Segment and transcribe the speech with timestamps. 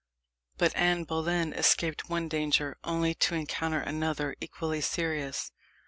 [0.57, 5.51] But Anne Boleyn escaped one danger only to encounter another equally serious.